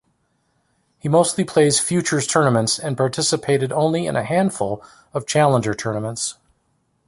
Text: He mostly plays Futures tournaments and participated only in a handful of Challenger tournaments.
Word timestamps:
He 0.97 1.07
mostly 1.07 1.43
plays 1.43 1.79
Futures 1.79 2.25
tournaments 2.25 2.79
and 2.79 2.97
participated 2.97 3.71
only 3.71 4.07
in 4.07 4.15
a 4.15 4.23
handful 4.23 4.83
of 5.13 5.27
Challenger 5.27 5.75
tournaments. 5.75 6.37